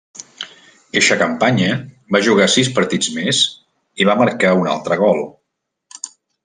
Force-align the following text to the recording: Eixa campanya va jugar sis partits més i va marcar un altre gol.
Eixa 1.01 1.17
campanya 1.19 1.75
va 2.17 2.23
jugar 2.29 2.49
sis 2.55 2.73
partits 2.79 3.13
més 3.19 3.45
i 4.05 4.09
va 4.11 4.19
marcar 4.25 4.59
un 4.63 4.75
altre 4.75 4.99
gol. 5.05 5.27